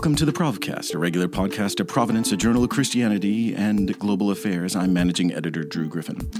[0.00, 4.30] Welcome to the Provcast, a regular podcast of Providence, a journal of Christianity and global
[4.30, 4.74] affairs.
[4.74, 6.30] I'm managing editor Drew Griffin.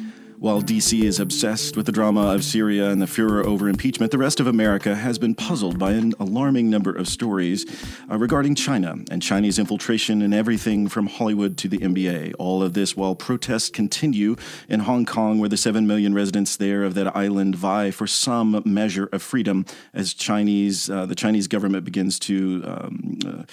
[0.41, 4.17] While DC is obsessed with the drama of Syria and the furor over impeachment, the
[4.17, 7.67] rest of America has been puzzled by an alarming number of stories
[8.11, 12.33] uh, regarding China and Chinese infiltration in everything from Hollywood to the NBA.
[12.39, 14.35] All of this while protests continue
[14.67, 18.63] in Hong Kong, where the 7 million residents there of that island vie for some
[18.65, 23.45] measure of freedom as Chinese, uh, the Chinese government begins to um,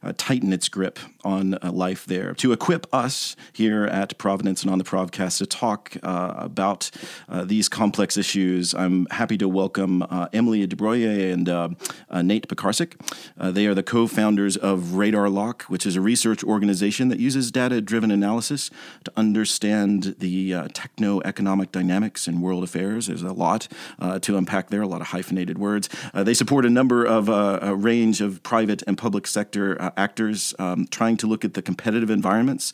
[0.00, 2.34] uh, tighten its grip on uh, life there.
[2.34, 6.90] To equip us here at Providence and on the Provcast to talk uh, about
[7.28, 8.74] uh, these complex issues.
[8.74, 11.68] I'm happy to welcome uh, Emily DeBroye and uh,
[12.10, 12.94] uh, Nate Picarsic.
[13.38, 17.18] Uh, they are the co founders of Radar Lock, which is a research organization that
[17.18, 18.70] uses data driven analysis
[19.04, 23.06] to understand the techno economic dynamics in world affairs.
[23.06, 23.68] There's a lot
[24.20, 25.88] to unpack there, a lot of hyphenated words.
[26.14, 31.16] they support a number of a range of private and public sector actors um, trying
[31.16, 32.72] to look at the competitive environments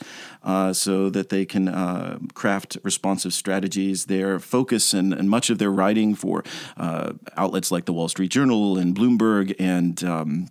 [0.73, 5.71] so that they can craft responsive strategies strategies, their focus and, and much of their
[5.71, 6.43] writing for
[6.79, 10.49] uh, outlets like the Wall Street Journal and Bloomberg and um,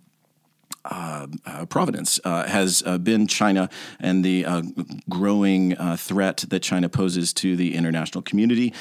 [0.84, 4.62] uh, uh, Providence uh, has uh, been China and the uh,
[5.08, 8.72] growing uh, threat that China poses to the international community.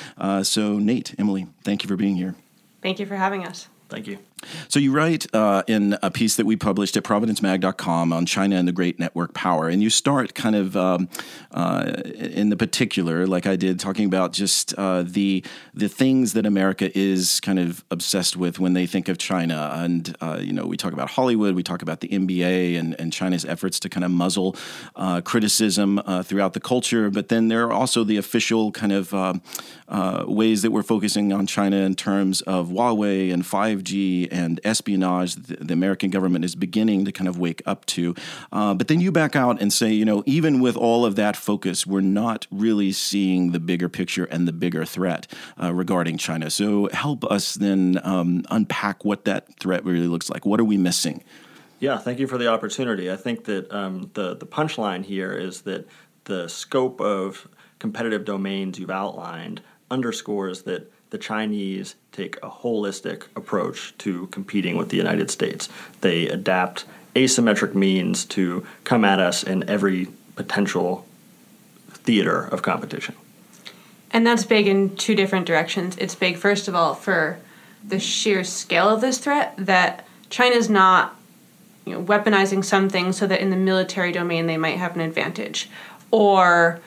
[0.44, 2.36] so, Nate, Emily, thank you for being here.
[2.84, 3.70] Thank you for having us.
[3.90, 4.20] Thank you.
[4.68, 8.68] So you write uh, in a piece that we published at providencemag.com on China and
[8.68, 11.10] the Great Network Power, and you start kind of um,
[11.52, 16.46] uh, in the particular, like I did, talking about just uh, the the things that
[16.46, 20.66] America is kind of obsessed with when they think of China, and uh, you know
[20.66, 24.04] we talk about Hollywood, we talk about the NBA and, and China's efforts to kind
[24.04, 24.56] of muzzle
[24.96, 29.14] uh, criticism uh, throughout the culture, but then there are also the official kind of
[29.14, 29.42] um,
[30.28, 35.74] ways that we're focusing on China in terms of Huawei and 5G and espionage the
[35.74, 38.16] American government is beginning to kind of wake up to.
[38.52, 41.36] Uh, but then you back out and say, you know, even with all of that
[41.36, 45.28] focus, we're not really seeing the bigger picture and the bigger threat
[45.62, 46.50] uh, regarding China.
[46.50, 50.46] So help us then um, unpack what that threat really looks like.
[50.46, 51.24] What are we missing?
[51.80, 53.12] Yeah, thank you for the opportunity.
[53.12, 55.88] I think that um, the the punchline here is that
[56.26, 57.48] the scope of
[57.80, 59.62] competitive domains you've outlined
[59.92, 65.70] underscores that the Chinese take a holistic approach to competing with the United States.
[66.00, 66.86] They adapt
[67.16, 71.06] asymmetric means to come at us in every potential
[71.90, 73.16] theater of competition.
[74.12, 75.98] And that's big in two different directions.
[75.98, 77.40] It's big, first of all, for
[77.86, 81.16] the sheer scale of this threat, that China's not
[81.86, 85.02] you know, weaponizing some things so that in the military domain they might have an
[85.02, 85.70] advantage,
[86.12, 86.80] or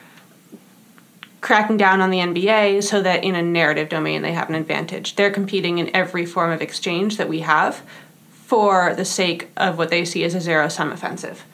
[1.45, 5.15] cracking down on the NBA so that in a narrative domain they have an advantage.
[5.15, 7.83] They're competing in every form of exchange that we have
[8.31, 11.45] for the sake of what they see as a zero sum offensive.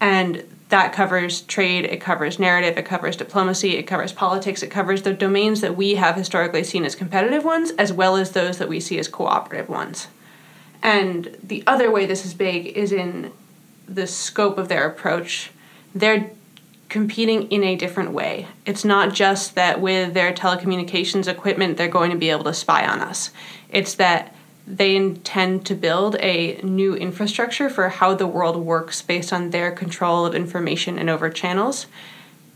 [0.00, 5.02] And that covers trade, it covers narrative, it covers diplomacy, it covers politics, it covers
[5.02, 8.68] the domains that we have historically seen as competitive ones, as well as those that
[8.68, 10.08] we see as cooperative ones.
[10.82, 13.30] And the other way this is big is in
[13.86, 15.52] the scope of their approach.
[15.94, 16.32] They're
[16.92, 18.46] competing in a different way.
[18.66, 22.86] It's not just that with their telecommunications equipment they're going to be able to spy
[22.86, 23.30] on us.
[23.70, 24.34] It's that
[24.66, 29.72] they intend to build a new infrastructure for how the world works based on their
[29.72, 31.86] control of information and over channels,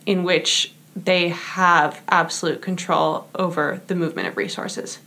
[0.04, 4.98] in which they have absolute control over the movement of resources.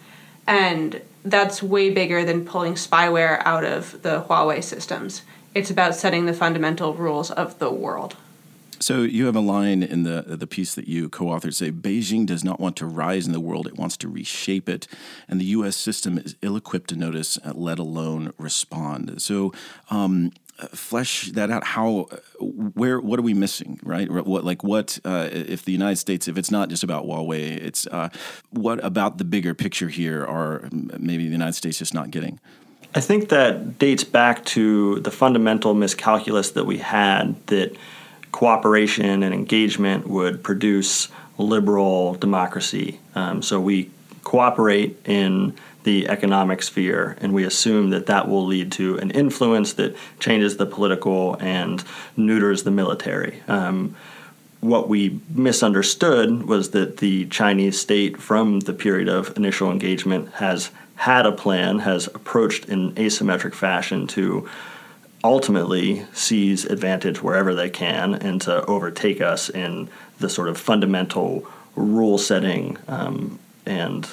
[0.48, 5.22] And that's way bigger than pulling spyware out of the Huawei systems.
[5.54, 8.16] It's about setting the fundamental rules of the world.
[8.80, 12.44] So you have a line in the the piece that you co-authored say Beijing does
[12.44, 14.88] not want to rise in the world; it wants to reshape it,
[15.28, 15.76] and the U.S.
[15.76, 19.22] system is ill-equipped to notice, uh, let alone respond.
[19.22, 19.54] So.
[19.90, 20.32] Um,
[20.74, 22.10] flesh that out how
[22.42, 26.38] where what are we missing right what like what uh, if the united states if
[26.38, 28.10] it's not just about huawei it's uh,
[28.50, 32.42] what about the bigger picture here are maybe the united states just not getting
[32.94, 37.74] i think that dates back to the fundamental miscalculus that we had that
[38.32, 43.00] cooperation and engagement would produce liberal democracy.
[43.16, 43.90] Um, so we
[44.24, 49.74] cooperate in the economic sphere, and we assume that that will lead to an influence
[49.74, 51.84] that changes the political and
[52.18, 53.42] neuters the military.
[53.48, 53.96] Um,
[54.60, 60.70] what we misunderstood was that the Chinese state, from the period of initial engagement, has
[60.96, 64.50] had a plan, has approached in asymmetric fashion to
[65.24, 69.90] ultimately seize advantage wherever they can and to overtake us in
[70.20, 71.46] the sort of fundamental
[71.76, 74.08] rule setting um, and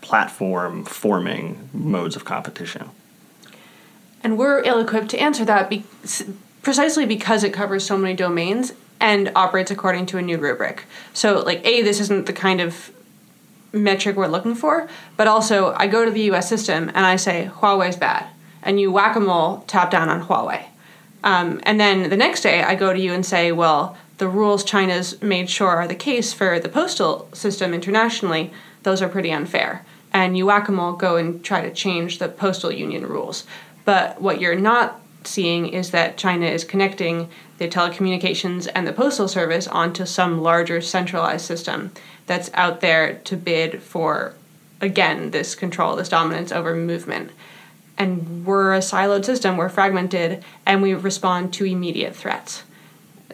[0.00, 2.90] platform forming modes of competition.
[4.22, 5.84] And we're ill equipped to answer that be-
[6.62, 10.84] precisely because it covers so many domains and operates according to a new rubric.
[11.12, 12.92] So, like, A, this isn't the kind of
[13.72, 17.50] metric we're looking for, but also I go to the US system and I say,
[17.52, 18.26] Huawei's bad.
[18.62, 20.64] And you whack a mole, tap down on Huawei.
[21.24, 24.64] Um, and then the next day I go to you and say, well, the rules
[24.64, 29.84] China's made sure are the case for the postal system internationally, those are pretty unfair.
[30.12, 33.44] And you whack a mole go and try to change the postal union rules.
[33.84, 37.28] But what you're not seeing is that China is connecting
[37.58, 41.92] the telecommunications and the postal service onto some larger centralized system
[42.26, 44.34] that's out there to bid for,
[44.80, 47.30] again, this control, this dominance over movement.
[47.98, 52.64] And we're a siloed system, we're fragmented, and we respond to immediate threats.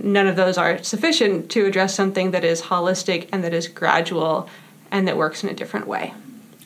[0.01, 4.49] None of those are sufficient to address something that is holistic and that is gradual
[4.91, 6.15] and that works in a different way.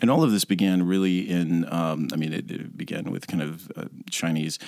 [0.02, 3.40] And all of this began really in, um, I mean, it, it, began with kind
[3.40, 4.58] of uh, Chinese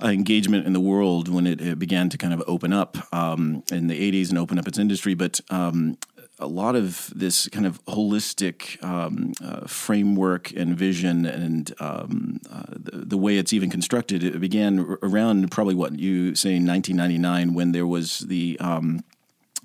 [0.00, 3.64] uh, engagement in the world when it, it, began to kind of open up um,
[3.72, 5.14] in the 80s and open up its industry.
[5.14, 5.98] But um,
[6.40, 12.64] a lot of this kind of holistic um, uh, framework and vision and um, uh,
[12.70, 17.54] the, the, way it's even constructed, it began around probably what you say in 1999
[17.54, 19.04] when there was the um,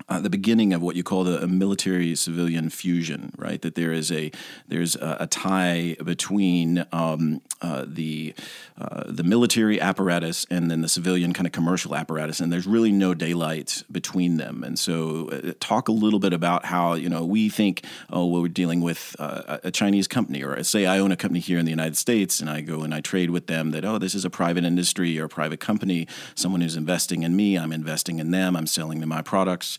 [0.08, 3.60] uh, the beginning of what you call the military civilian fusion, right?
[3.62, 4.30] That there is a
[4.68, 8.34] there's a, a tie between um, uh, the
[8.80, 12.92] uh, the military apparatus and then the civilian kind of commercial apparatus, and there's really
[12.92, 14.62] no daylight between them.
[14.62, 18.42] And so, uh, talk a little bit about how you know we think, oh, well,
[18.42, 21.64] we're dealing with uh, a Chinese company, or say I own a company here in
[21.64, 23.72] the United States, and I go and I trade with them.
[23.72, 26.06] That oh, this is a private industry or a private company,
[26.36, 29.78] someone who's investing in me, I'm investing in them, I'm selling them my products.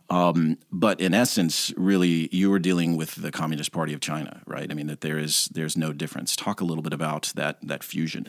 [0.11, 4.69] Um, but in essence, really, you were dealing with the Communist Party of China, right?
[4.69, 6.35] I mean, that there is there's no difference.
[6.35, 8.27] Talk a little bit about that that fusion.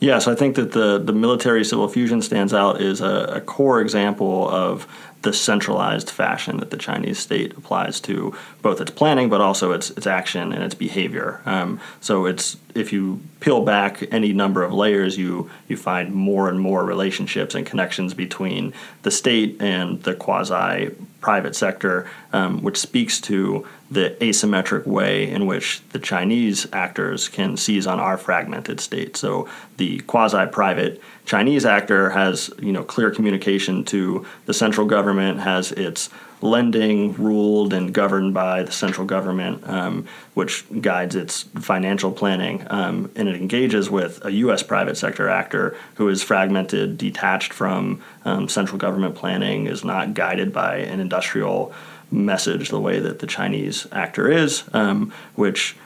[0.00, 3.40] Yeah, so I think that the the military civil fusion stands out as a, a
[3.40, 4.88] core example of
[5.22, 9.90] the centralized fashion that the Chinese state applies to both its planning, but also its
[9.90, 11.40] its action and its behavior.
[11.46, 16.48] Um, so it's if you peel back any number of layers, you you find more
[16.48, 18.72] and more relationships and connections between
[19.02, 25.46] the state and the quasi private sector, um, which speaks to the asymmetric way in
[25.46, 29.16] which the Chinese actors can seize on our fragmented state.
[29.16, 35.40] So the quasi private Chinese actor has you know clear communication to the central government,
[35.40, 36.08] has its
[36.42, 43.10] lending ruled and governed by the central government, um, which guides its financial planning, um,
[43.16, 44.62] and it engages with a U.S.
[44.62, 50.52] private sector actor who is fragmented, detached from um, central government planning, is not guided
[50.52, 51.72] by an industrial
[52.10, 55.76] message the way that the Chinese actor is, um, which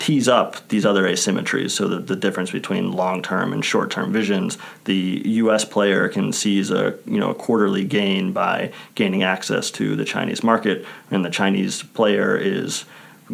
[0.00, 1.70] tease up these other asymmetries.
[1.72, 4.56] So the, the difference between long-term and short-term visions,
[4.86, 5.64] the U.S.
[5.64, 10.42] player can seize a you know a quarterly gain by gaining access to the Chinese
[10.42, 12.86] market, and the Chinese player is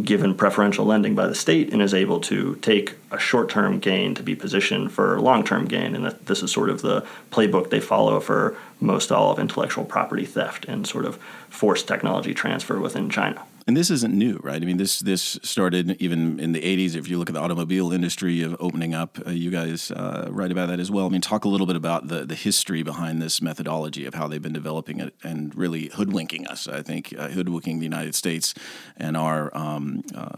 [0.02, 4.22] given preferential lending by the state and is able to take a short-term gain to
[4.22, 5.94] be positioned for long-term gain.
[5.94, 10.26] And this is sort of the playbook they follow for most all of intellectual property
[10.26, 11.16] theft and sort of
[11.48, 13.42] forced technology transfer within China.
[13.66, 14.62] And this isn't new, right?
[14.62, 16.94] I mean, this this started even in the '80s.
[16.94, 20.52] If you look at the automobile industry of opening up, uh, you guys uh, write
[20.52, 21.06] about that as well.
[21.06, 24.28] I mean, talk a little bit about the the history behind this methodology of how
[24.28, 26.68] they've been developing it and really hoodwinking us.
[26.68, 28.54] I think uh, hoodwinking the United States
[28.96, 30.36] and our um, uh,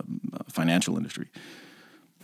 [0.48, 1.28] financial industry.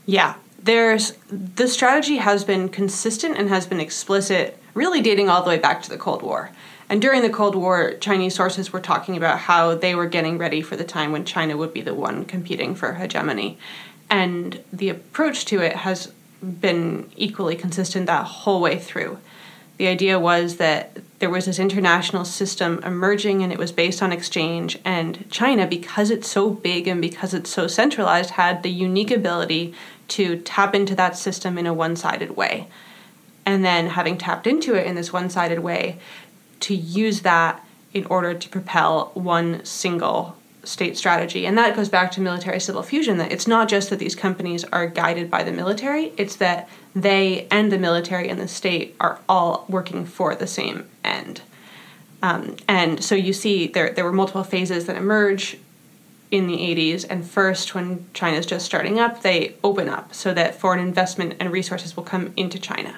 [0.06, 5.50] Yeah, there's the strategy has been consistent and has been explicit, really dating all the
[5.50, 6.50] way back to the Cold War.
[6.88, 10.60] And during the Cold War, Chinese sources were talking about how they were getting ready
[10.60, 13.58] for the time when China would be the one competing for hegemony.
[14.10, 16.12] And the approach to it has
[16.42, 19.18] been equally consistent that whole way through.
[19.76, 24.12] The idea was that there was this international system emerging and it was based on
[24.12, 24.78] exchange.
[24.84, 29.74] And China, because it's so big and because it's so centralized, had the unique ability
[30.08, 32.68] to tap into that system in a one sided way.
[33.46, 35.98] And then, having tapped into it in this one sided way,
[36.60, 41.46] to use that in order to propel one single state strategy.
[41.46, 44.64] And that goes back to military civil fusion that it's not just that these companies
[44.64, 49.20] are guided by the military, it's that they and the military and the state are
[49.28, 51.42] all working for the same end.
[52.22, 55.58] Um, and so you see there, there were multiple phases that emerge
[56.30, 57.04] in the 80s.
[57.08, 61.52] And first, when China's just starting up, they open up so that foreign investment and
[61.52, 62.96] resources will come into China.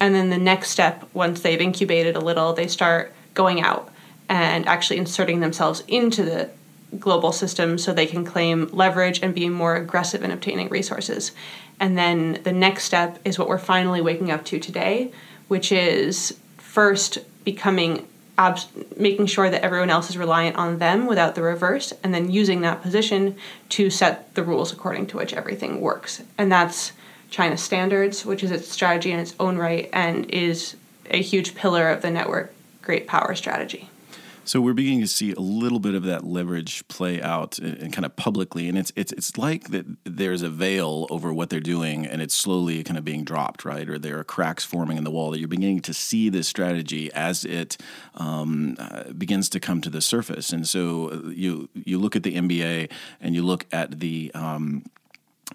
[0.00, 3.90] And then the next step, once they've incubated a little, they start going out
[4.28, 6.50] and actually inserting themselves into the
[6.98, 11.32] global system so they can claim leverage and be more aggressive in obtaining resources.
[11.80, 15.12] And then the next step is what we're finally waking up to today,
[15.48, 21.34] which is first becoming abs- making sure that everyone else is reliant on them without
[21.34, 23.36] the reverse, and then using that position
[23.70, 26.22] to set the rules according to which everything works.
[26.38, 26.92] And that's
[27.30, 30.76] China's standards, which is its strategy in its own right and is
[31.10, 32.52] a huge pillar of the network
[32.88, 33.90] great power strategy.
[34.44, 37.92] So we're beginning to see a little bit of that leverage play out and, and,
[37.92, 41.60] kind of publicly, and it's it's it's like that there's a veil over what they're
[41.60, 43.86] doing, and it's slowly kind of being dropped, right?
[43.86, 47.12] Or there are cracks forming in the wall that you're beginning to see this strategy
[47.12, 47.76] as it
[48.14, 50.50] um, uh, begins to come to the surface.
[50.50, 54.82] And so uh, you you look at the NBA and you look at the um,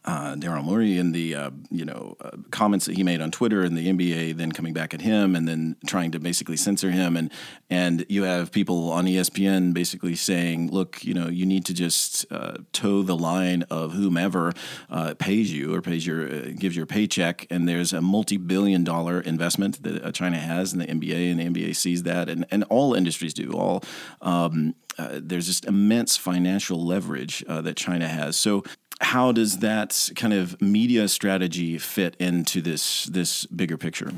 [0.06, 3.64] uh, Daryl Morey and the uh, you know uh, comments that he made on Twitter
[3.64, 7.16] and the NBA then coming back at him and then trying to basically censor him
[7.16, 7.32] and
[7.70, 12.26] and you have people on ESPN basically saying, look, you know, you need to just
[12.32, 14.54] uh, toe the line of whomever
[14.90, 19.22] uh, pays you or pays your uh, gives your paycheck, and there's a multi-billion dollar
[19.22, 22.94] investment that China has in the NBA, and the NBA sees that, and and all
[22.94, 23.84] industries do all.
[24.22, 28.38] Um, uh, there's just immense financial leverage uh, that China has.
[28.38, 28.64] So
[29.04, 34.12] how does that kind of media strategy fit into this this bigger picture?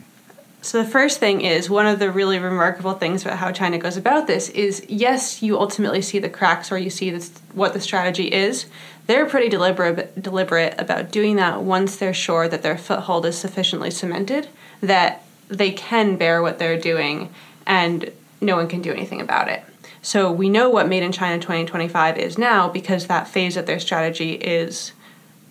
[0.61, 3.97] So the first thing is one of the really remarkable things about how China goes
[3.97, 7.79] about this is yes, you ultimately see the cracks or you see this, what the
[7.79, 8.65] strategy is.
[9.05, 13.91] They're pretty deliberate deliberate about doing that once they're sure that their foothold is sufficiently
[13.91, 14.47] cemented
[14.81, 17.31] that they can bear what they're doing
[17.67, 18.11] and
[18.41, 19.63] no one can do anything about it.
[20.05, 23.79] So we know what Made in China 2025 is now because that phase of their
[23.79, 24.91] strategy is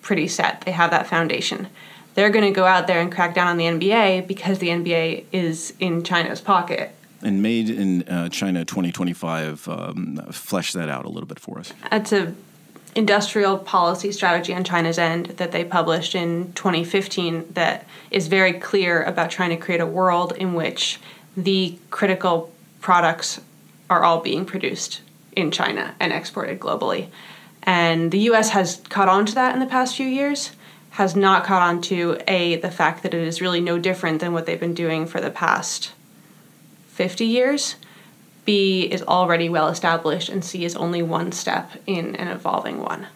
[0.00, 0.60] pretty set.
[0.60, 1.66] They have that foundation.
[2.14, 5.24] They're going to go out there and crack down on the NBA because the NBA
[5.32, 6.94] is in China's pocket.
[7.20, 11.72] And Made in uh, China 2025, um, flesh that out a little bit for us.
[11.90, 12.32] That's a
[12.94, 19.02] industrial policy strategy on China's end that they published in 2015 that is very clear
[19.02, 21.00] about trying to create a world in which
[21.36, 23.40] the critical products
[23.90, 25.00] are all being produced
[25.36, 27.08] in China and exported globally.
[27.62, 30.52] And the US has caught on to that in the past few years,
[30.90, 34.32] has not caught on to A, the fact that it is really no different than
[34.32, 35.92] what they've been doing for the past
[36.88, 37.76] 50 years.
[38.44, 43.06] B is already well established, and C is only one step in an evolving one.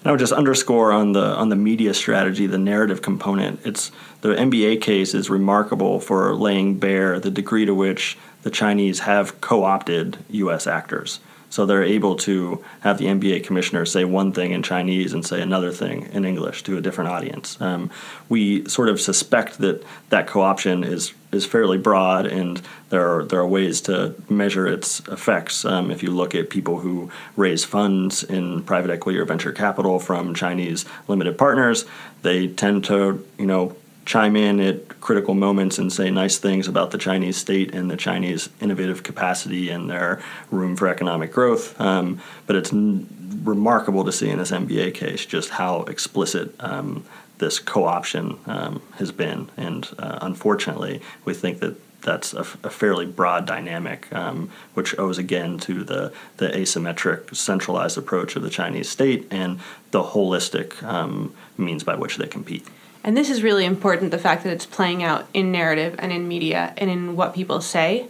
[0.00, 3.60] And I would just underscore on the on the media strategy, the narrative component.
[3.66, 8.16] It's the NBA case is remarkable for laying bare the degree to which
[8.48, 10.66] the Chinese have co opted U.S.
[10.66, 11.20] actors.
[11.50, 15.42] So they're able to have the NBA commissioner say one thing in Chinese and say
[15.42, 17.60] another thing in English to a different audience.
[17.60, 17.90] Um,
[18.30, 23.40] we sort of suspect that that co-option is is fairly broad, and there are there
[23.40, 25.66] are ways to measure its effects.
[25.66, 29.98] Um, if you look at people who raise funds in private equity or venture capital
[29.98, 31.84] from Chinese limited partners,
[32.22, 33.76] they tend to you know
[34.08, 37.96] chime in at critical moments and say nice things about the Chinese state and the
[37.96, 41.78] Chinese innovative capacity and their room for economic growth.
[41.78, 43.06] Um, but it's n-
[43.44, 47.04] remarkable to see in this NBA case just how explicit um,
[47.36, 53.04] this co-option um, has been, and uh, unfortunately, we think that that's a, a fairly
[53.04, 58.88] broad dynamic, um, which owes again to the, the asymmetric, centralized approach of the Chinese
[58.88, 59.60] state and
[59.90, 62.66] the holistic um, means by which they compete.
[63.04, 66.28] And this is really important the fact that it's playing out in narrative and in
[66.28, 68.08] media and in what people say,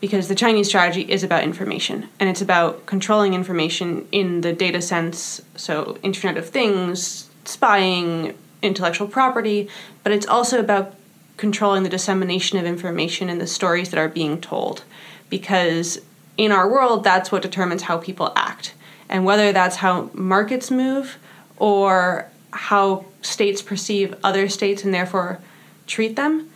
[0.00, 4.80] because the Chinese strategy is about information and it's about controlling information in the data
[4.80, 9.68] sense, so Internet of Things, spying, intellectual property,
[10.02, 10.94] but it's also about
[11.36, 14.84] controlling the dissemination of information and the stories that are being told.
[15.28, 16.00] Because
[16.36, 18.74] in our world, that's what determines how people act.
[19.08, 21.18] And whether that's how markets move
[21.56, 25.40] or how states perceive other states and therefore
[25.86, 26.50] treat them,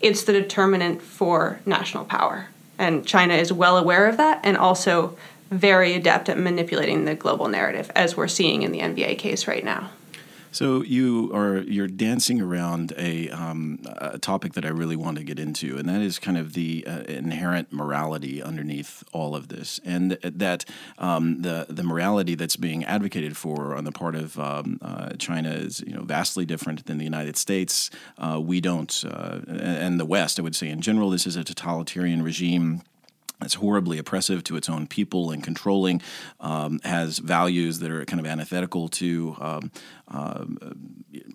[0.00, 2.48] it's the determinant for national power.
[2.78, 5.16] And China is well aware of that and also
[5.50, 9.64] very adept at manipulating the global narrative, as we're seeing in the NBA case right
[9.64, 9.90] now.
[10.56, 15.22] So you are you're dancing around a, um, a topic that I really want to
[15.22, 19.80] get into, and that is kind of the uh, inherent morality underneath all of this,
[19.84, 20.64] and that
[20.96, 25.50] um, the the morality that's being advocated for on the part of um, uh, China
[25.50, 27.90] is you know vastly different than the United States.
[28.16, 31.44] Uh, we don't, uh, and the West, I would say in general, this is a
[31.44, 32.80] totalitarian regime
[33.42, 36.00] it's horribly oppressive to its own people and controlling,
[36.40, 39.70] um, has values that are kind of antithetical to um,
[40.08, 40.44] uh,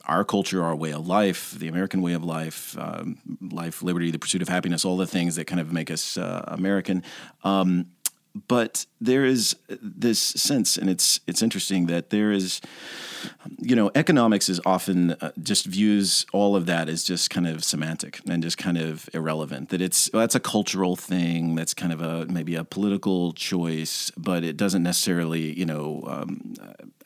[0.05, 3.17] our culture, our way of life, the American way of life, um,
[3.51, 6.43] life, liberty, the pursuit of happiness, all the things that kind of make us uh,
[6.47, 7.03] American.
[7.43, 7.87] Um,
[8.47, 12.61] but there is this sense, and it's it's interesting that there is,
[13.59, 17.63] you know, economics is often uh, just views all of that as just kind of
[17.63, 19.69] semantic and just kind of irrelevant.
[19.69, 21.55] That it's well, that's a cultural thing.
[21.55, 26.53] That's kind of a maybe a political choice, but it doesn't necessarily, you know, um,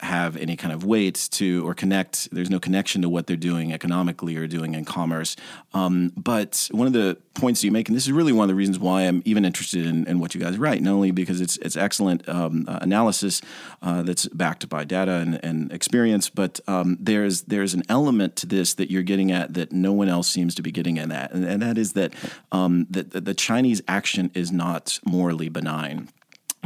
[0.00, 2.28] have any kind of weight to or connect.
[2.30, 5.34] There's no connection to what they're doing economically or doing in commerce.
[5.74, 8.54] Um, but one of the points you make, and this is really one of the
[8.54, 11.56] reasons why I'm even interested in, in what you guys write, not only because it's
[11.56, 13.42] it's excellent um, uh, analysis
[13.82, 18.46] uh, that's backed by data and, and experience, but um, there's there's an element to
[18.46, 21.44] this that you're getting at that no one else seems to be getting at and,
[21.44, 22.12] and that is that
[22.52, 26.08] um, that the Chinese action is not morally benign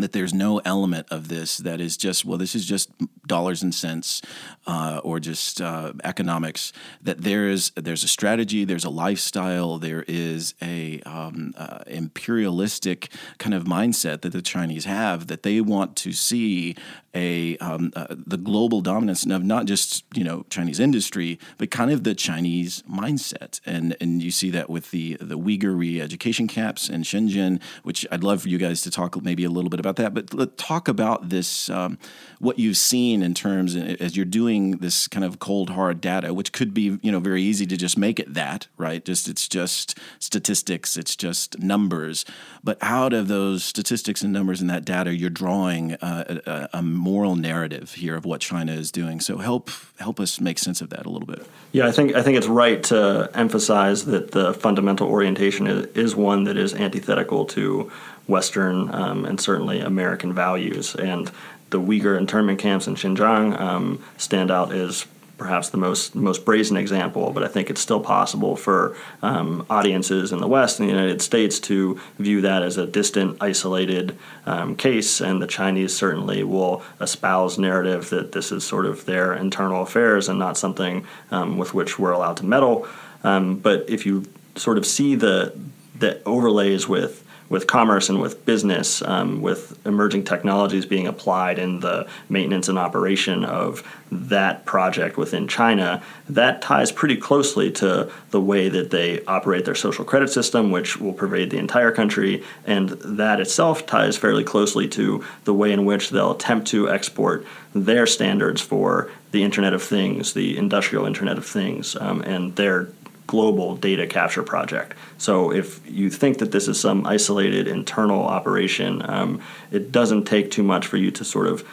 [0.02, 2.90] that there's no element of this that is just well this is just
[3.26, 4.22] dollars and cents
[4.66, 10.04] uh, or just uh, economics that there is there's a strategy there's a lifestyle there
[10.08, 15.96] is a um, uh, imperialistic kind of mindset that the Chinese have that they want
[15.96, 16.76] to see
[17.14, 21.90] a um, uh, the global dominance of not just you know Chinese industry, but kind
[21.90, 26.88] of the Chinese mindset, and and you see that with the the Uyghur re-education camps
[26.88, 29.89] in Xinjiang, which I'd love for you guys to talk maybe a little bit about
[29.96, 30.14] that.
[30.14, 31.98] But let's talk about this, um,
[32.38, 36.52] what you've seen in terms as you're doing this kind of cold hard data, which
[36.52, 39.98] could be you know very easy to just make it that right, just it's just
[40.18, 42.24] statistics, it's just numbers,
[42.64, 46.82] but out of those statistics and numbers and that data, you're drawing uh, a, a
[46.82, 49.20] moral narrative here of what China is doing.
[49.20, 51.46] So help help us make sense of that a little bit.
[51.72, 56.16] Yeah, I think I think it's right to emphasize that the fundamental orientation is, is
[56.16, 57.90] one that is antithetical to
[58.30, 60.94] Western um, and certainly American values.
[60.94, 61.30] And
[61.70, 65.06] the Uyghur internment camps in Xinjiang um, stand out as
[65.40, 70.32] perhaps the most most brazen example, but I think it's still possible for um, audiences
[70.32, 74.76] in the West and the United States to view that as a distant, isolated um,
[74.76, 79.82] case, and the Chinese certainly will espouse narrative that this is sort of their internal
[79.82, 82.86] affairs and not something um, with which we're allowed to meddle.
[83.24, 84.26] Um, but if you
[84.56, 85.54] sort of see the
[85.98, 91.80] the overlays with with commerce and with business, um, with emerging technologies being applied in
[91.80, 98.40] the maintenance and operation of that project within China, that ties pretty closely to the
[98.40, 102.42] way that they operate their social credit system, which will pervade the entire country.
[102.64, 107.44] And that itself ties fairly closely to the way in which they'll attempt to export
[107.74, 112.88] their standards for the Internet of Things, the industrial Internet of Things, um, and their
[113.30, 114.92] global data capture project.
[115.16, 119.40] So if you think that this is some isolated internal operation, um,
[119.70, 121.64] it doesn't take too much for you to sort of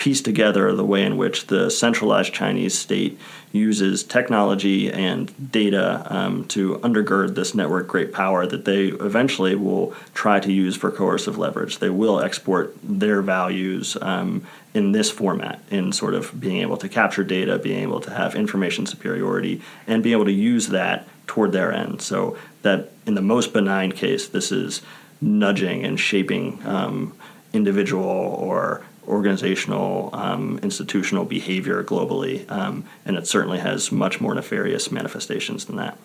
[0.00, 3.18] piece together the way in which the centralized Chinese state
[3.52, 9.92] uses technology and data um, to undergird this network great power that they eventually will
[10.14, 11.78] try to use for coercive leverage.
[11.78, 16.88] They will export their values um, in this format, in sort of being able to
[16.88, 21.52] capture data, being able to have information superiority, and being able to use that toward
[21.52, 22.00] their end.
[22.00, 24.80] So that in the most benign case, this is
[25.20, 27.14] nudging and shaping um,
[27.52, 34.90] individual or organizational, um, institutional behavior globally, um, and it certainly has much more nefarious
[34.90, 35.98] manifestations than that.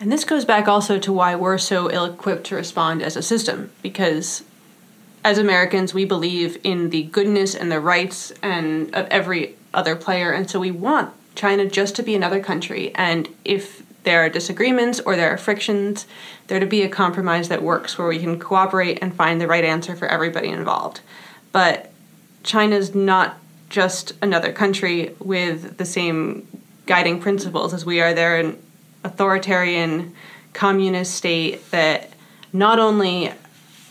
[0.00, 3.22] And this goes back also to why we're so ill equipped to respond as a
[3.22, 4.42] system, because
[5.22, 10.32] as Americans, we believe in the goodness and the rights and of every other player,
[10.32, 12.92] and so we want China just to be another country.
[12.94, 16.06] And if there are disagreements or there are frictions,
[16.46, 19.64] there to be a compromise that works where we can cooperate and find the right
[19.64, 21.00] answer for everybody involved.
[21.52, 21.89] But
[22.42, 26.46] China's not just another country with the same
[26.86, 28.12] guiding principles as we are.
[28.12, 28.58] They're an
[29.04, 30.14] authoritarian
[30.52, 32.12] communist state that
[32.52, 33.32] not only you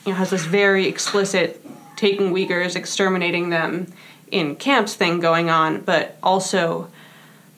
[0.08, 3.92] know, has this very explicit taking Uyghurs, exterminating them
[4.32, 6.90] in camps thing going on, but also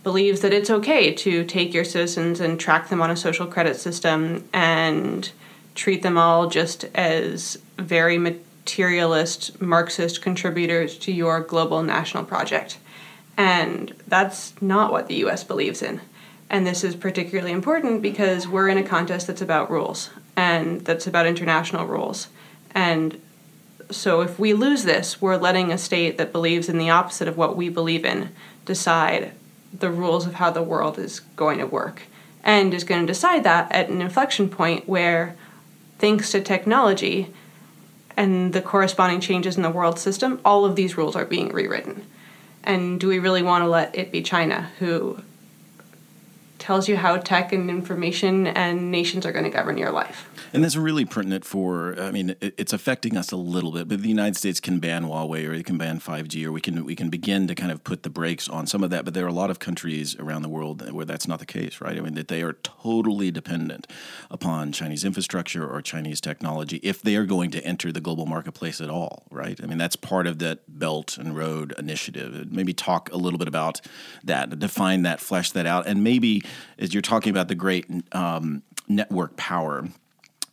[0.04, 3.76] believes that it's okay to take your citizens and track them on a social credit
[3.76, 5.32] system and
[5.76, 8.18] treat them all just as very
[8.62, 12.78] materialist Marxist contributors to your global national project.
[13.36, 16.00] And that's not what the US believes in.
[16.48, 21.08] And this is particularly important because we're in a contest that's about rules and that's
[21.08, 22.28] about international rules.
[22.76, 23.20] And
[23.90, 27.38] so if we lose this, we're letting a state that believes in the opposite of
[27.38, 28.30] what we believe in
[28.66, 29.32] decide
[29.78, 32.04] the rules of how the world is going to work
[32.44, 35.36] and is going to decide that at an inflection point where
[35.98, 37.34] thanks to technology
[38.18, 42.06] and the corresponding changes in the world system, all of these rules are being rewritten.
[42.64, 45.22] And do we really want to let it be China who
[46.62, 50.30] tells you how tech and information and nations are going to govern your life.
[50.54, 52.00] And that's really pertinent for.
[52.00, 55.50] I mean, it's affecting us a little bit, but the United States can ban Huawei
[55.50, 58.04] or it can ban 5G, or we can we can begin to kind of put
[58.04, 59.06] the brakes on some of that.
[59.06, 61.82] But there are a lot of countries around the world where that's not the case,
[61.82, 61.98] right?
[61.98, 63.88] I mean, that they are totally dependent
[64.30, 68.80] upon Chinese infrastructure or Chinese technology if they are going to enter the global marketplace
[68.80, 69.60] at all, right?
[69.64, 72.52] I mean, that's part of that Belt and Road Initiative.
[72.52, 73.82] Maybe talk a little bit about
[74.24, 76.44] that, define that, flesh that out, and maybe
[76.78, 79.88] as you're talking about the great um, network power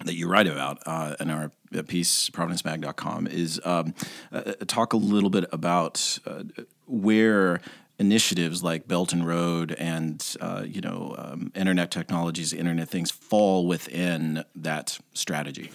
[0.05, 1.51] that you write about uh, in our
[1.87, 3.95] piece, providencemag.com, is um,
[4.33, 6.45] uh, talk a little bit about uh,
[6.87, 7.61] where
[7.99, 13.67] initiatives like Belt and Road and uh, you know um, internet technologies, internet things fall
[13.67, 15.71] within that strategy.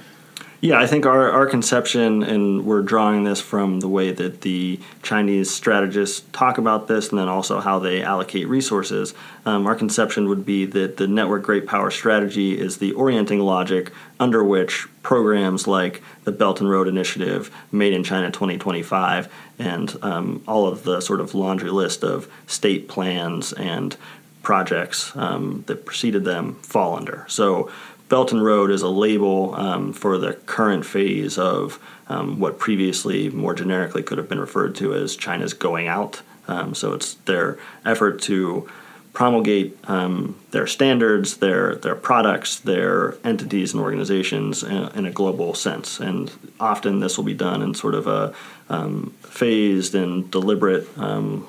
[0.63, 4.80] Yeah, I think our, our conception, and we're drawing this from the way that the
[5.02, 9.13] Chinese strategists talk about this and then also how they allocate resources.
[9.45, 13.91] Um, our conception would be that the network great power strategy is the orienting logic
[14.21, 19.28] under which programs like the Belt and Road Initiative, Made in China 2025,
[19.60, 23.97] and um, all of the sort of laundry list of state plans and
[24.43, 27.26] projects um, that preceded them fall under.
[27.28, 27.69] So
[28.13, 33.32] Belt and Road is a label um, for the current phase of um, what previously,
[33.32, 36.21] more generically, could have been referred to as China's going out.
[36.47, 38.69] Um, so it's their effort to
[39.13, 45.56] promulgate um, their standards, their their products, their entities and organizations in, in, a global
[45.56, 45.99] sense.
[45.99, 48.32] And often this will be done in sort of a
[48.69, 51.47] um, phased and deliberate um,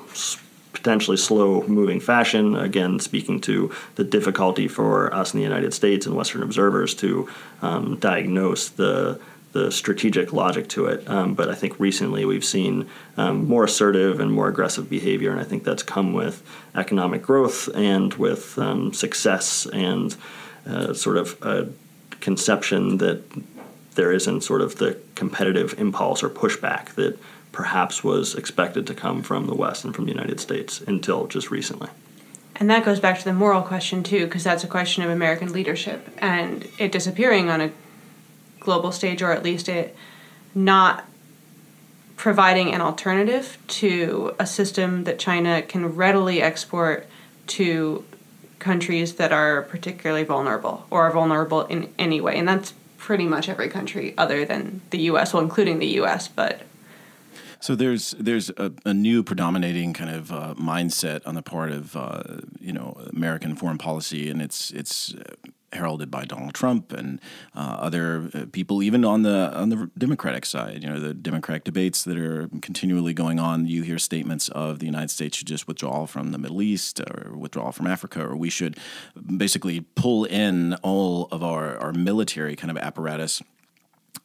[0.85, 2.55] potentially slow moving fashion.
[2.55, 7.27] Again, speaking to the difficulty for us in the United States and Western observers to
[7.63, 9.19] um, diagnose the
[9.53, 11.09] the strategic logic to it.
[11.09, 15.39] Um, but I think recently we've seen um, more assertive and more aggressive behavior, and
[15.39, 16.43] I think that's come with
[16.75, 20.15] economic growth and with um, success and
[20.67, 21.69] uh, sort of a
[22.19, 23.23] conception that
[23.95, 27.17] there isn't sort of the competitive impulse or pushback that
[27.55, 31.49] perhaps was expected to come from the West and from the United States until just
[31.49, 31.89] recently.
[32.57, 35.53] And that goes back to the moral question, too, because that's a question of American
[35.53, 37.71] leadership and it disappearing on a
[38.59, 39.95] global stage, or at least it
[40.53, 41.05] not
[42.17, 47.07] providing an alternative to a system that China can readily export
[47.47, 48.03] to
[48.59, 52.37] countries that are particularly vulnerable or are vulnerable in any way.
[52.37, 56.61] And that's pretty much every country other than the US, well, including the US, but
[57.59, 61.95] so there's there's a, a new predominating kind of uh, mindset on the part of
[61.95, 62.23] uh,
[62.59, 65.33] you know American foreign policy, and it's it's uh,
[65.75, 67.19] heralded by Donald Trump and
[67.55, 70.83] uh, other uh, people, even on the on the Democratic side.
[70.83, 73.67] You know, the Democratic debates that are continually going on.
[73.67, 77.37] You hear statements of the United States should just withdraw from the Middle East or
[77.37, 78.77] withdraw from Africa, or we should
[79.37, 83.41] basically pull in all of our our military kind of apparatus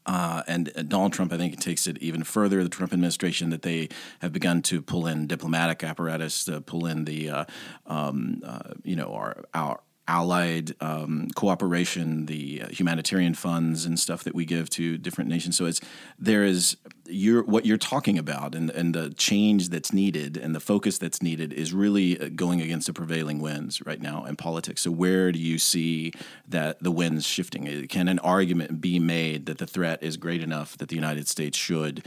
[0.06, 2.62] uh, and Donald Trump, I think, takes it even further.
[2.62, 3.88] The Trump administration that they
[4.20, 7.44] have begun to pull in diplomatic apparatus, to pull in the, uh,
[7.86, 14.34] um, uh, you know, our our allied um, cooperation, the humanitarian funds and stuff that
[14.34, 15.56] we give to different nations.
[15.56, 15.80] So it's
[16.18, 16.76] there is
[17.10, 21.22] you're what you're talking about and, and the change that's needed and the focus that's
[21.22, 24.82] needed is really uh, going against the prevailing winds right now in politics.
[24.82, 26.12] So where do you see
[26.48, 27.68] that the winds shifting?
[27.68, 31.28] Uh, can an argument be made that the threat is great enough that the United
[31.28, 32.06] States should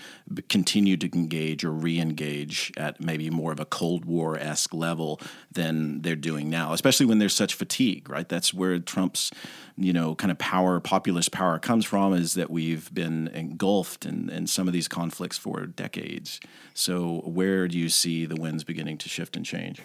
[0.50, 5.20] continue to engage or re-engage at maybe more of a Cold War esque level
[5.52, 8.28] than they're doing now, especially when there's such fatigue, right?
[8.28, 9.32] That's where Trump's
[9.78, 14.30] you know kind of power populist power comes from is that we've been engulfed in,
[14.30, 16.40] in some of these conflicts for decades
[16.74, 19.82] so where do you see the winds beginning to shift and change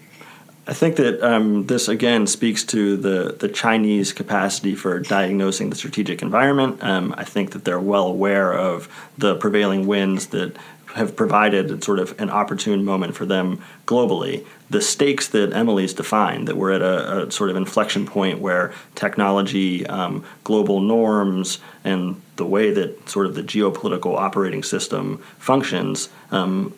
[0.66, 5.77] I think that um, this again speaks to the, the Chinese capacity for diagnosing the
[5.77, 6.85] strategic environment.
[6.85, 10.55] Um, I think that they're well aware of the prevailing winds that
[10.98, 14.46] have provided sort of an opportune moment for them globally.
[14.70, 18.72] The stakes that Emily's defined, that we're at a, a sort of inflection point where
[18.94, 26.08] technology, um, global norms, and the way that sort of the geopolitical operating system functions
[26.30, 26.74] um,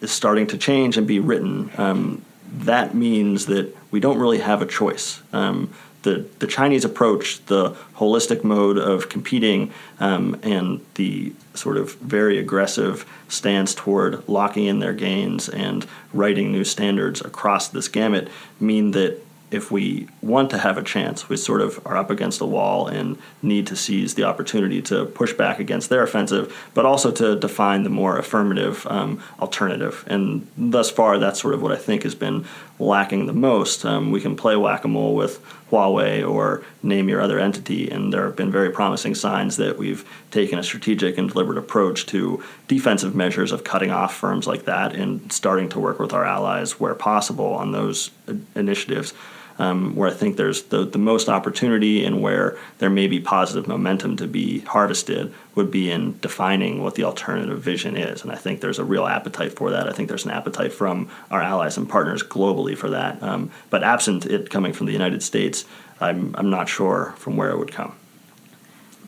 [0.00, 1.70] is starting to change and be written.
[1.76, 5.20] Um, that means that we don't really have a choice.
[5.32, 5.70] Um,
[6.02, 12.38] the, the Chinese approach, the holistic mode of competing, um, and the sort of very
[12.38, 18.28] aggressive stance toward locking in their gains and writing new standards across this gamut
[18.60, 22.40] mean that if we want to have a chance, we sort of are up against
[22.40, 26.84] a wall and need to seize the opportunity to push back against their offensive, but
[26.84, 30.04] also to define the more affirmative um, alternative.
[30.06, 32.44] And thus far, that's sort of what I think has been
[32.78, 33.84] lacking the most.
[33.84, 38.12] Um, we can play whack a mole with Huawei or name your other entity, and
[38.12, 42.42] there have been very promising signs that we've taken a strategic and deliberate approach to
[42.66, 46.80] defensive measures of cutting off firms like that and starting to work with our allies
[46.80, 48.10] where possible on those
[48.54, 49.12] initiatives
[49.58, 53.66] um, where I think there's the, the most opportunity and where there may be positive
[53.66, 58.22] momentum to be harvested would be in defining what the alternative vision is.
[58.22, 59.88] And I think there's a real appetite for that.
[59.88, 63.22] I think there's an appetite from our allies and partners globally for that.
[63.22, 65.64] Um, but absent it coming from the United States,
[66.00, 67.94] I'm, I'm not sure from where it would come.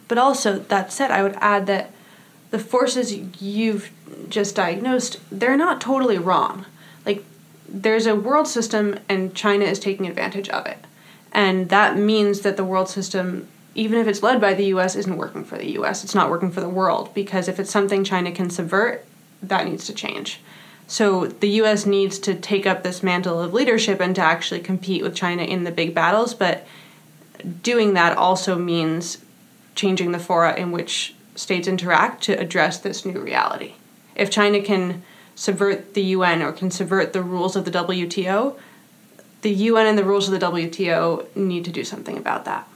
[0.08, 1.92] But also, that said, I would add that
[2.50, 3.92] the forces you've
[4.28, 6.66] just diagnosed, they're not totally wrong.
[7.72, 10.78] There's a world system and China is taking advantage of it.
[11.32, 15.16] And that means that the world system, even if it's led by the US, isn't
[15.16, 16.02] working for the US.
[16.02, 19.06] It's not working for the world because if it's something China can subvert,
[19.42, 20.40] that needs to change.
[20.86, 25.02] So the US needs to take up this mantle of leadership and to actually compete
[25.02, 26.66] with China in the big battles, but
[27.62, 29.18] doing that also means
[29.76, 33.74] changing the fora in which states interact to address this new reality.
[34.16, 35.02] If China can
[35.40, 38.58] subvert the UN or can subvert the rules of the WTO,
[39.40, 42.68] the UN and the rules of the WTO need to do something about that.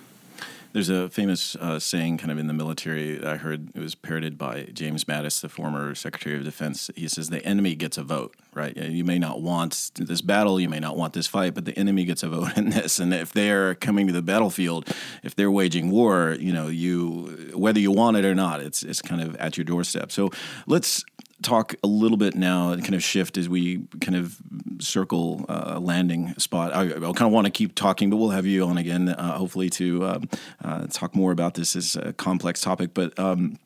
[0.73, 4.39] There's a famous uh, saying, kind of in the military, I heard it was parroted
[4.39, 6.91] by James Mattis, the former Secretary of Defense.
[6.97, 8.75] He says, The enemy gets a vote, right?
[8.77, 12.05] You may not want this battle, you may not want this fight, but the enemy
[12.05, 12.99] gets a vote in this.
[12.99, 14.89] And if they're coming to the battlefield,
[15.23, 19.03] if they're waging war, you know, you, whether you want it or not, it's, it's
[19.03, 20.11] kind of at your doorstep.
[20.11, 20.31] So
[20.67, 21.05] let's
[21.43, 24.39] talk a little bit now and kind of shift as we kind of
[24.81, 26.73] circle uh, a landing spot.
[26.75, 29.39] I, I kind of want to keep talking, but we'll have you on again, uh,
[29.39, 30.29] hopefully, to um,
[30.63, 32.95] uh, talk more about this as a complex topic.
[32.95, 33.59] But um,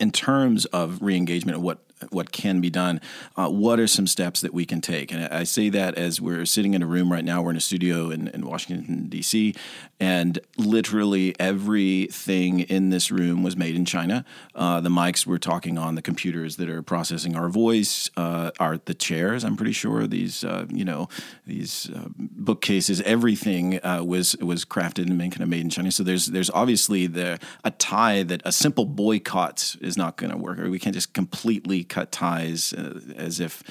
[0.00, 1.78] in terms of re-engagement, what
[2.10, 3.00] what can be done.
[3.36, 5.12] Uh, what are some steps that we can take?
[5.12, 7.42] And I say that as we're sitting in a room right now.
[7.42, 9.54] We're in a studio in, in Washington D.C.
[9.98, 14.24] and literally everything in this room was made in China.
[14.54, 18.78] Uh, the mics we're talking on, the computers that are processing our voice, uh, are
[18.84, 19.42] the chairs.
[19.44, 21.08] I'm pretty sure these uh, you know
[21.46, 23.00] these uh, bookcases.
[23.02, 25.90] Everything uh, was was crafted and kind of made in China.
[25.90, 30.36] So there's there's obviously the a tie that a simple boycott is not going to
[30.36, 30.58] work.
[30.58, 33.62] Or we can't just completely cut ties uh, as if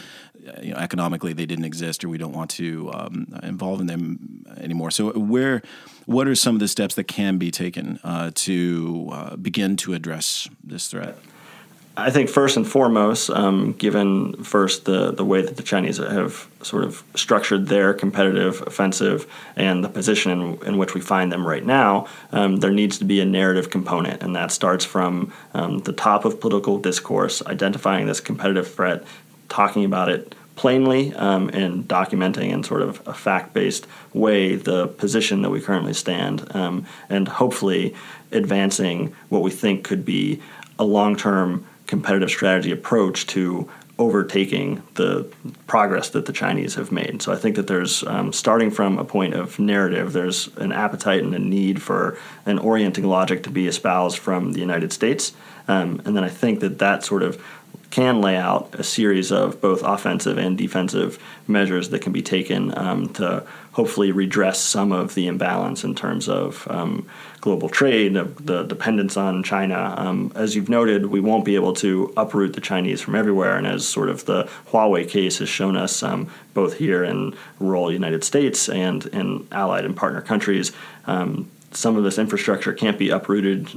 [0.48, 3.88] uh, you know economically they didn't exist or we don't want to um, involve in
[3.88, 4.92] them anymore.
[4.92, 5.62] So where
[6.06, 9.94] what are some of the steps that can be taken uh, to uh, begin to
[9.94, 11.18] address this threat?
[11.98, 16.48] I think first and foremost, um, given first the, the way that the Chinese have
[16.62, 21.48] sort of structured their competitive offensive and the position in, in which we find them
[21.48, 25.80] right now, um, there needs to be a narrative component, and that starts from um,
[25.80, 29.04] the top of political discourse, identifying this competitive threat,
[29.48, 34.88] talking about it plainly um, and documenting in sort of a fact based way the
[34.88, 37.96] position that we currently stand, um, and hopefully
[38.34, 40.42] advancing what we think could be
[40.78, 45.26] a long term competitive strategy approach to overtaking the
[45.68, 47.22] progress that the Chinese have made.
[47.22, 51.24] So I think that there's um, starting from a point of narrative, there's an appetite
[51.24, 55.32] and a need for an orienting logic to be espoused from the United States.
[55.68, 57.42] Um, and then I think that that sort of
[57.96, 62.78] can lay out a series of both offensive and defensive measures that can be taken
[62.78, 67.08] um, to hopefully redress some of the imbalance in terms of um,
[67.40, 69.96] global trade, the dependence on China.
[69.98, 73.66] Um, as you've noted, we won't be able to uproot the Chinese from everywhere, and
[73.66, 78.26] as sort of the Huawei case has shown us, um, both here in rural United
[78.26, 80.74] States and in allied and partner countries,
[81.08, 83.70] um, some of this infrastructure can't be uprooted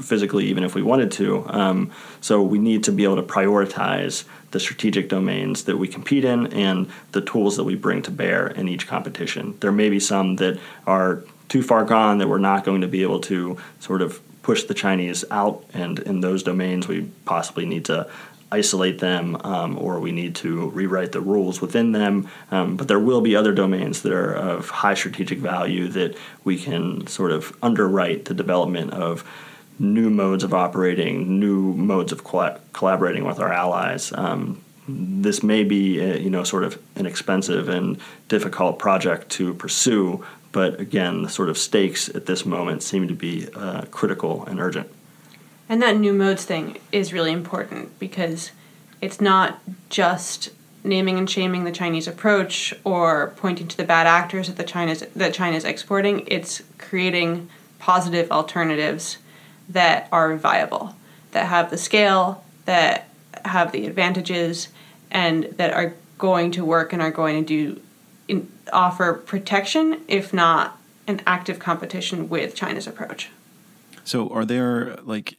[0.00, 1.46] physically, even if we wanted to.
[1.48, 6.24] Um, so we need to be able to prioritize the strategic domains that we compete
[6.24, 9.56] in and the tools that we bring to bear in each competition.
[9.60, 13.02] There may be some that are too far gone that we're not going to be
[13.02, 17.84] able to sort of push the Chinese out, and in those domains we possibly need
[17.86, 18.08] to
[18.54, 22.28] isolate them um, or we need to rewrite the rules within them.
[22.50, 26.58] Um, but there will be other domains that are of high strategic value that we
[26.58, 29.24] can sort of underwrite the development of
[29.78, 32.22] new modes of operating, new modes of
[32.72, 34.12] collaborating with our allies.
[34.12, 39.54] Um, this may be, a, you know, sort of an expensive and difficult project to
[39.54, 44.44] pursue, but again, the sort of stakes at this moment seem to be uh, critical
[44.46, 44.88] and urgent.
[45.68, 48.50] And that new modes thing is really important because
[49.00, 50.50] it's not just
[50.82, 55.00] naming and shaming the Chinese approach or pointing to the bad actors that the China's
[55.16, 56.24] that China's exporting.
[56.26, 57.48] It's creating
[57.78, 59.18] positive alternatives
[59.68, 60.94] that are viable,
[61.32, 63.08] that have the scale, that
[63.44, 64.68] have the advantages,
[65.10, 67.80] and that are going to work and are going to do
[68.28, 73.30] in, offer protection, if not an active competition with China's approach.
[74.04, 75.36] So, are there like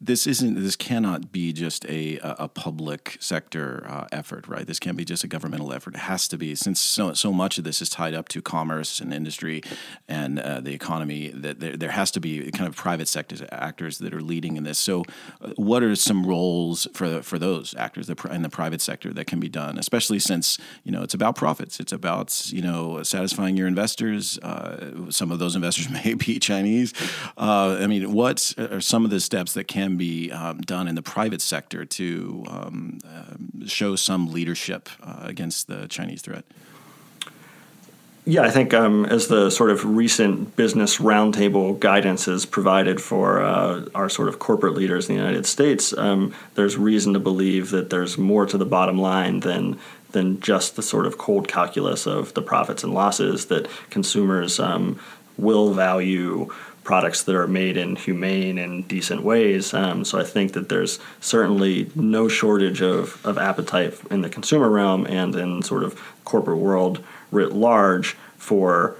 [0.00, 4.66] this isn't this cannot be just a a public sector uh, effort, right?
[4.66, 5.94] This can't be just a governmental effort.
[5.94, 9.00] It has to be since so so much of this is tied up to commerce
[9.00, 9.62] and industry
[10.06, 13.98] and uh, the economy that there, there has to be kind of private sector actors
[13.98, 14.78] that are leading in this.
[14.78, 15.04] So,
[15.40, 19.40] uh, what are some roles for for those actors in the private sector that can
[19.40, 23.66] be done, especially since you know it's about profits, it's about you know satisfying your
[23.66, 24.38] investors.
[24.40, 26.92] Uh, some of those investors may be Chinese.
[27.38, 30.88] Uh, I mean, what are some of the steps that can can be um, done
[30.88, 36.44] in the private sector to um, uh, show some leadership uh, against the Chinese threat?
[38.24, 43.40] Yeah, I think um, as the sort of recent business roundtable guidance has provided for
[43.40, 47.70] uh, our sort of corporate leaders in the United States, um, there's reason to believe
[47.70, 49.78] that there's more to the bottom line than
[50.10, 54.98] than just the sort of cold calculus of the profits and losses that consumers um,
[55.36, 56.50] will value
[56.86, 59.74] products that are made in humane and decent ways.
[59.74, 64.70] Um, so I think that there's certainly no shortage of, of appetite in the consumer
[64.70, 68.96] realm and in sort of corporate world writ large for,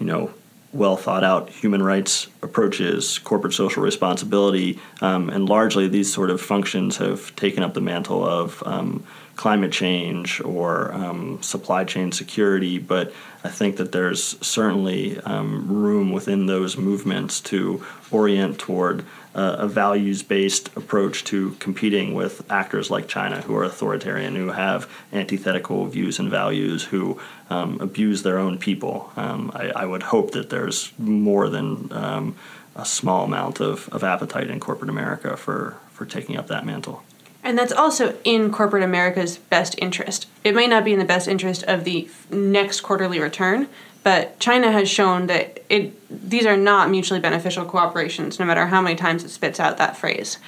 [0.00, 0.32] you know,
[0.72, 6.40] well thought out human rights approaches, corporate social responsibility, um, and largely these sort of
[6.40, 9.04] functions have taken up the mantle of um,
[9.40, 12.78] climate change or um, supply chain security.
[12.78, 13.10] But
[13.42, 19.00] I think that there's certainly um, room within those movements to orient toward
[19.34, 24.50] uh, a values based approach to competing with actors like China, who are authoritarian, who
[24.50, 29.10] have antithetical views and values, who um, abuse their own people.
[29.16, 32.36] Um, I, I, would hope that there's more than um,
[32.76, 37.02] a small amount of, of appetite in corporate America for, for taking up that mantle.
[37.42, 40.26] And that's also in corporate America's best interest.
[40.44, 43.68] It may not be in the best interest of the next quarterly return,
[44.02, 48.80] but China has shown that it these are not mutually beneficial cooperations, no matter how
[48.80, 50.38] many times it spits out that phrase.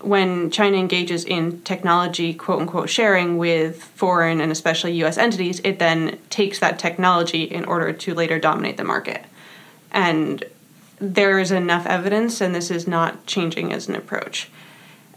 [0.00, 5.78] When China engages in technology quote unquote sharing with foreign and especially US entities, it
[5.78, 9.24] then takes that technology in order to later dominate the market.
[9.92, 10.44] And
[10.98, 14.50] there is enough evidence, and this is not changing as an approach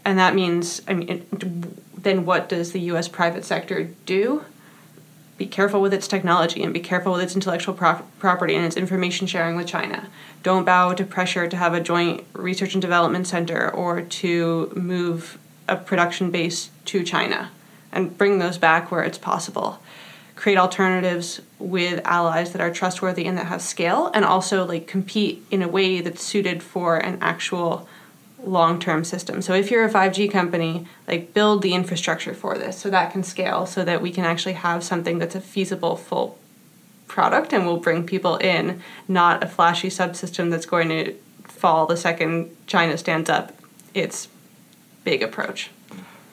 [0.04, 3.08] and that means I mean it, then what does the U.S.
[3.08, 4.44] private sector do?
[5.36, 8.76] Be careful with its technology and be careful with its intellectual pro- property and its
[8.76, 10.08] information sharing with China.
[10.44, 15.38] Don't bow to pressure to have a joint research and development center or to move
[15.66, 17.50] a production base to China
[17.90, 19.80] and bring those back where it's possible.
[20.36, 25.44] Create alternatives with allies that are trustworthy and that have scale, and also like compete
[25.50, 27.88] in a way that's suited for an actual
[28.46, 29.42] long-term system.
[29.42, 33.22] So if you're a 5G company, like build the infrastructure for this so that can
[33.22, 36.38] scale so that we can actually have something that's a feasible full
[37.06, 41.96] product and will bring people in, not a flashy subsystem that's going to fall the
[41.96, 43.52] second China stands up.
[43.94, 44.28] It's
[45.04, 45.70] big approach.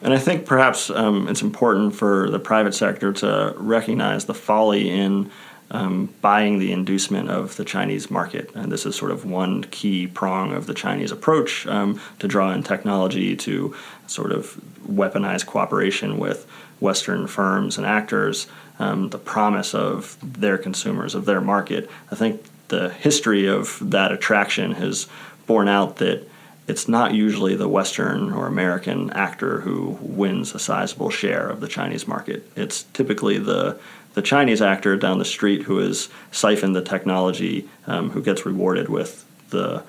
[0.02, 4.90] And I think perhaps um, it's important for the private sector to recognize the folly
[4.90, 5.30] in
[5.72, 8.54] um, buying the inducement of the Chinese market.
[8.54, 12.52] And this is sort of one key prong of the Chinese approach um, to draw
[12.52, 13.74] in technology to
[14.06, 16.46] sort of weaponize cooperation with
[16.78, 18.46] Western firms and actors,
[18.78, 21.88] um, the promise of their consumers, of their market.
[22.10, 25.08] I think the history of that attraction has
[25.46, 26.28] borne out that
[26.68, 31.68] it's not usually the Western or American actor who wins a sizable share of the
[31.68, 32.48] Chinese market.
[32.56, 33.78] It's typically the
[34.14, 38.88] the Chinese actor down the street who has siphoned the technology, um, who gets rewarded
[38.88, 39.82] with the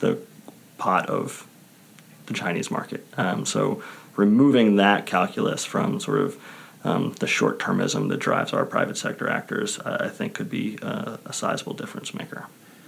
[0.00, 0.18] the
[0.78, 1.46] pot of
[2.26, 3.06] the Chinese market.
[3.16, 3.82] Um, so
[4.16, 6.36] removing that calculus from sort of
[6.84, 11.18] um, the short termism that drives our private sector actors, I think, could be a,
[11.26, 12.46] a sizable difference maker.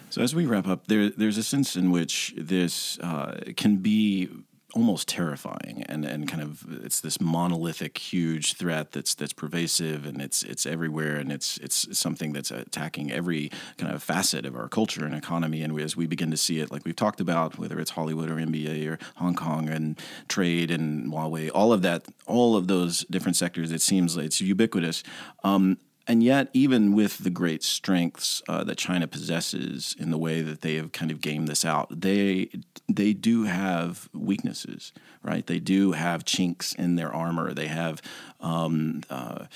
[0.08, 4.28] So as we wrap up, there, there's a sense in which this uh, can be
[4.74, 10.22] almost terrifying and, and kind of it's this monolithic huge threat that's that's pervasive and
[10.22, 14.68] it's it's everywhere and it's it's something that's attacking every kind of facet of our
[14.68, 15.62] culture and economy.
[15.62, 18.30] And we, as we begin to see it like we've talked about whether it's Hollywood
[18.30, 23.04] or NBA or Hong Kong and trade and Huawei all of that all of those
[23.10, 25.02] different sectors it seems like it's ubiquitous.
[25.44, 30.40] Um, and yet, even with the great strengths uh, that China possesses in the way
[30.40, 32.50] that they have kind of gamed this out, they
[32.88, 34.92] they do have weaknesses,
[35.22, 35.46] right?
[35.46, 37.54] They do have chinks in their armor.
[37.54, 38.02] They have
[38.40, 39.46] um, uh,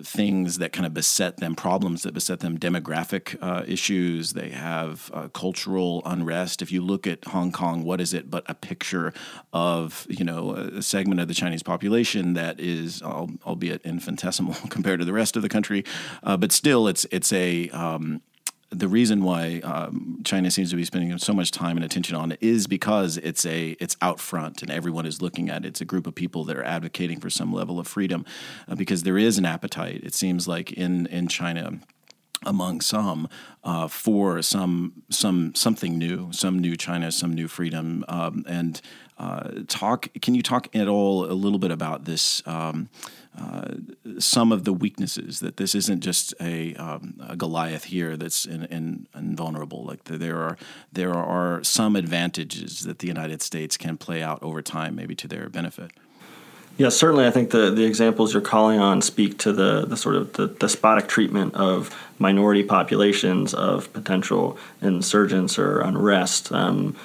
[0.00, 4.34] things that kind of beset them, problems that beset them, demographic uh, issues.
[4.34, 6.60] They have uh, cultural unrest.
[6.60, 9.14] If you look at Hong Kong, what is it but a picture
[9.52, 15.06] of you know a segment of the Chinese population that is, albeit infinitesimal compared to
[15.06, 15.84] the rest of the country,
[16.22, 18.20] uh, but still, it's it's a um,
[18.72, 22.32] the reason why um, China seems to be spending so much time and attention on
[22.32, 25.68] it is because it's a it's out front and everyone is looking at it.
[25.68, 28.24] It's a group of people that are advocating for some level of freedom
[28.68, 30.00] uh, because there is an appetite.
[30.02, 31.80] It seems like in in China
[32.44, 33.28] among some
[33.64, 38.80] uh, for some some something new, some new China, some new freedom, um, and
[39.18, 40.08] uh, talk.
[40.20, 42.42] Can you talk at all a little bit about this?
[42.46, 42.88] Um,
[43.38, 43.76] uh,
[44.18, 48.64] some of the weaknesses that this isn't just a, um, a Goliath here that's in,
[48.66, 49.84] in, invulnerable.
[49.84, 50.58] Like the, there are
[50.92, 55.28] there are some advantages that the United States can play out over time, maybe to
[55.28, 55.92] their benefit.
[56.78, 57.26] Yeah, certainly.
[57.26, 60.48] I think the, the examples you're calling on speak to the, the sort of the
[60.48, 66.50] despotic treatment of minority populations of potential insurgents or unrest.
[66.50, 66.96] Um,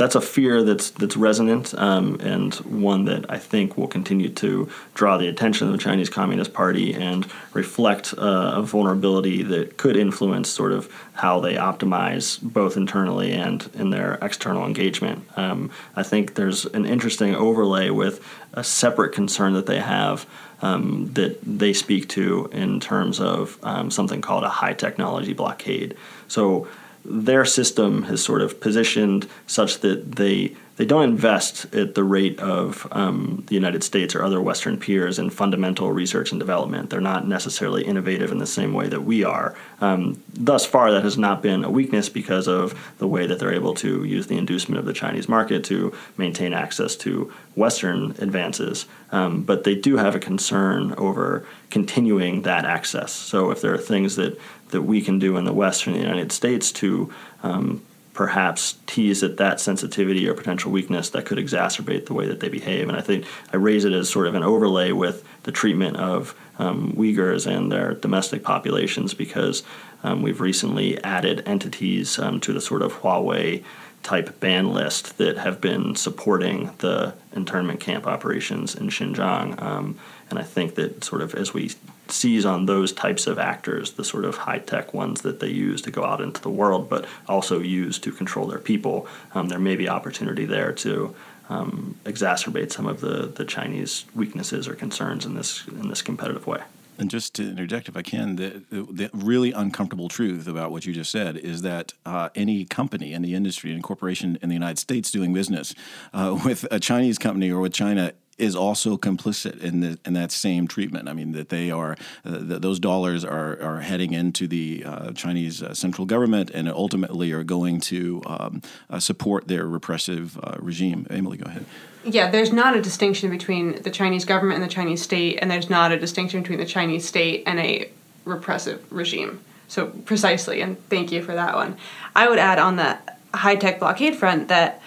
[0.00, 4.66] that's a fear that's that's resonant um, and one that I think will continue to
[4.94, 9.98] draw the attention of the Chinese Communist Party and reflect uh, a vulnerability that could
[9.98, 15.22] influence sort of how they optimize both internally and in their external engagement.
[15.36, 20.26] Um, I think there's an interesting overlay with a separate concern that they have.
[20.62, 25.96] Um, that they speak to in terms of um, something called a high technology blockade.
[26.28, 26.68] So
[27.04, 32.40] their system has sort of positioned such that they they don't invest at the rate
[32.40, 36.88] of um, the United States or other Western peers in fundamental research and development.
[36.88, 39.54] They're not necessarily innovative in the same way that we are.
[39.82, 43.52] Um, thus far, that has not been a weakness because of the way that they're
[43.52, 48.86] able to use the inducement of the Chinese market to maintain access to Western advances.
[49.12, 53.12] Um, but they do have a concern over continuing that access.
[53.12, 54.40] So if there are things that
[54.70, 57.12] that we can do in the West or in the United States to
[57.42, 62.40] um, perhaps tease at that sensitivity or potential weakness that could exacerbate the way that
[62.40, 62.88] they behave.
[62.88, 66.34] And I think I raise it as sort of an overlay with the treatment of
[66.58, 69.62] um, Uyghurs and their domestic populations because
[70.02, 73.64] um, we've recently added entities um, to the sort of Huawei
[74.02, 79.60] type ban list that have been supporting the internment camp operations in Xinjiang.
[79.62, 79.98] Um,
[80.30, 81.70] and I think that sort of as we
[82.12, 85.82] seize on those types of actors, the sort of high tech ones that they use
[85.82, 89.58] to go out into the world, but also use to control their people, um, there
[89.58, 91.14] may be opportunity there to
[91.48, 96.46] um, exacerbate some of the, the Chinese weaknesses or concerns in this in this competitive
[96.46, 96.62] way.
[97.00, 100.92] And just to interject, if I can, the, the really uncomfortable truth about what you
[100.92, 104.78] just said is that uh, any company in the industry, any corporation in the United
[104.78, 105.74] States doing business
[106.12, 110.32] uh, with a Chinese company or with China is also complicit in the, in that
[110.32, 111.08] same treatment.
[111.08, 115.62] I mean that they are uh, those dollars are are heading into the uh, Chinese
[115.62, 121.06] uh, central government and ultimately are going to um, uh, support their repressive uh, regime.
[121.10, 121.66] Emily, go ahead.
[122.02, 125.68] Yeah, there's not a distinction between the Chinese government and the Chinese state, and there's
[125.68, 127.90] not a distinction between the Chinese state and a
[128.24, 129.40] repressive regime.
[129.68, 131.76] So precisely, and thank you for that one.
[132.16, 132.98] I would add on the
[133.34, 134.80] high tech blockade front that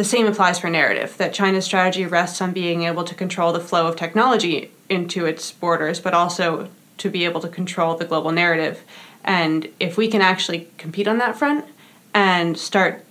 [0.00, 3.60] the same applies for narrative, that China's strategy rests on being able to control the
[3.60, 8.32] flow of technology into its borders, but also to be able to control the global
[8.32, 8.80] narrative.
[9.24, 11.66] And if we can actually compete on that front
[12.14, 13.04] and start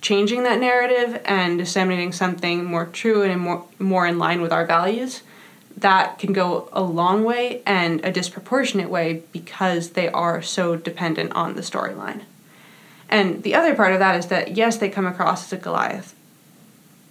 [0.00, 4.66] changing that narrative and disseminating something more true and more, more in line with our
[4.66, 5.22] values,
[5.76, 11.32] that can go a long way and a disproportionate way because they are so dependent
[11.34, 12.22] on the storyline.
[13.08, 16.15] And the other part of that is that yes, they come across as a Goliath,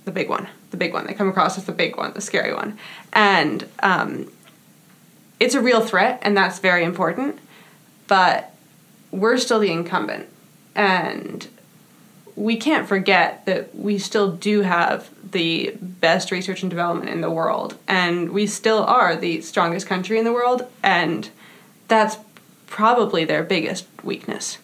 [0.05, 1.05] the big one, the big one.
[1.05, 2.77] They come across as the big one, the scary one,
[3.11, 4.31] and um,
[5.39, 7.39] it's a real threat, and that's very important.
[8.07, 8.53] But
[9.11, 10.29] we're still the incumbent,
[10.75, 11.47] and
[12.35, 17.31] we can't forget that we still do have the best research and development in the
[17.31, 21.29] world, and we still are the strongest country in the world, and
[21.87, 22.17] that's
[22.67, 24.57] probably their biggest weakness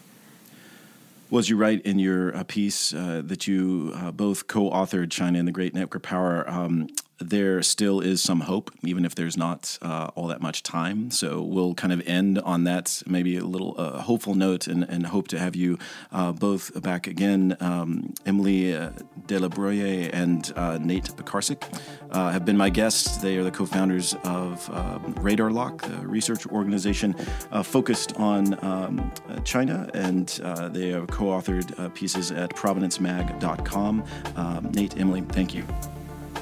[1.32, 5.48] was you write in your uh, piece uh, that you uh, both co-authored China and
[5.48, 6.88] the Great Network Power um,
[7.22, 11.12] there still is some hope, even if there's not uh, all that much time.
[11.12, 15.08] So we'll kind of end on that maybe a little uh, hopeful note and, and
[15.08, 15.78] hope to have you
[16.12, 17.56] uh, both back again.
[17.60, 18.92] Um, Emily uh,
[19.28, 21.64] de La Bruyère and uh, Nate Picarsic
[22.12, 23.18] uh, have been my guests.
[23.18, 27.16] They are the co founders of um, Radar Lock, the research organization
[27.52, 29.12] uh, focused on um,
[29.44, 30.28] China, and
[30.74, 34.04] they have co authored pieces at providencemag.com.
[34.36, 35.66] Um, Nate, Emily, thank you.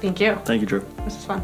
[0.01, 0.35] Thank you.
[0.45, 0.85] Thank you, Drew.
[1.03, 1.43] This is fun.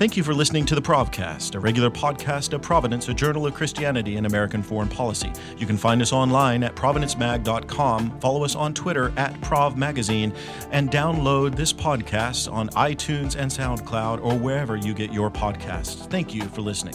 [0.00, 3.52] Thank you for listening to the Provcast, a regular podcast of Providence, a journal of
[3.52, 5.30] Christianity and American foreign policy.
[5.58, 10.34] You can find us online at providencemag.com, follow us on Twitter at ProvMagazine,
[10.70, 16.08] and download this podcast on iTunes and SoundCloud or wherever you get your podcasts.
[16.08, 16.94] Thank you for listening.